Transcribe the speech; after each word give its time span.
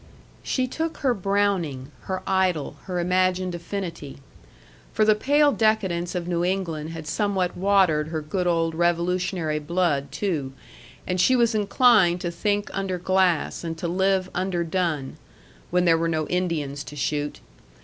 She 0.41 0.67
took 0.67 0.97
her 1.05 1.13
Browning, 1.13 1.91
her 2.05 2.23
idol, 2.25 2.77
her 2.85 2.99
imagined 2.99 3.53
affinity. 3.53 4.17
For 4.91 5.05
the 5.05 5.13
pale 5.13 5.51
decadence 5.51 6.15
of 6.15 6.27
New 6.27 6.43
England 6.43 6.89
had 6.89 7.05
somewhat 7.05 7.55
watered 7.55 8.07
her 8.07 8.19
good 8.23 8.47
old 8.47 8.73
Revolutionary 8.73 9.59
blood 9.59 10.11
too, 10.11 10.53
and 11.05 11.21
she 11.21 11.35
was 11.35 11.53
inclined 11.53 12.19
to 12.21 12.31
think 12.31 12.71
under 12.73 12.97
glass 12.97 13.63
and 13.63 13.77
to 13.77 13.87
live 13.87 14.27
underdone 14.33 15.17
when 15.69 15.85
there 15.85 15.99
were 15.99 16.07
no 16.09 16.25
Indians 16.29 16.83
to 16.85 16.95
shoot! 16.95 17.39